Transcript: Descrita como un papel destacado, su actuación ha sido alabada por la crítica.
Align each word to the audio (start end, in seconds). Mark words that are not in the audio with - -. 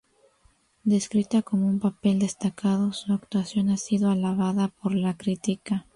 Descrita 0.83 1.43
como 1.43 1.67
un 1.67 1.79
papel 1.79 2.17
destacado, 2.17 2.91
su 2.91 3.13
actuación 3.13 3.69
ha 3.69 3.77
sido 3.77 4.09
alabada 4.09 4.69
por 4.81 4.95
la 4.95 5.15
crítica. 5.15 5.85